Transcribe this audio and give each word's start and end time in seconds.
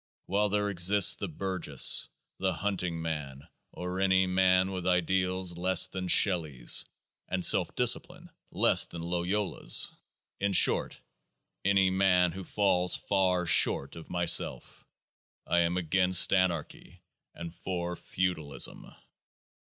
While 0.25 0.49
there 0.49 0.71
exists 0.71 1.13
the 1.13 1.27
burgess, 1.27 2.09
the 2.39 2.53
hunting 2.55 3.03
man, 3.03 3.47
or 3.71 3.99
any 3.99 4.25
man 4.25 4.71
with 4.71 4.87
ideals 4.87 5.55
less 5.57 5.85
than 5.87 6.07
Shelley's 6.07 6.85
and 7.27 7.45
self 7.45 7.75
discipline 7.75 8.31
less 8.49 8.83
than 8.85 9.03
Loyola's— 9.03 9.91
in 10.39 10.53
short, 10.53 10.99
any 11.63 11.91
man 11.91 12.31
who 12.31 12.43
falls 12.43 12.95
far 12.95 13.45
short 13.45 13.95
of 13.95 14.09
MYSELF— 14.09 14.87
I 15.45 15.59
am 15.59 15.77
against 15.77 16.33
Anarchy, 16.33 17.03
and 17.35 17.53
for 17.53 17.95
Feudalism. 17.95 18.91